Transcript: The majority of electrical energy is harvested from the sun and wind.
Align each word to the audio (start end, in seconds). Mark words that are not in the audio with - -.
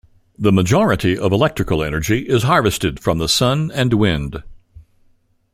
The 0.35 0.51
majority 0.51 1.15
of 1.15 1.31
electrical 1.31 1.83
energy 1.83 2.21
is 2.27 2.41
harvested 2.41 2.99
from 2.99 3.19
the 3.19 3.29
sun 3.29 3.69
and 3.71 3.93
wind. 3.93 4.41